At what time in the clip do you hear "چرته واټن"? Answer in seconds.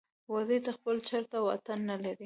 1.09-1.79